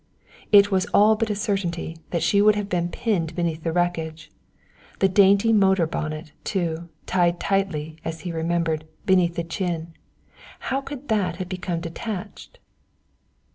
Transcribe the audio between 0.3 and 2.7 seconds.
It was all but a certainty that she would have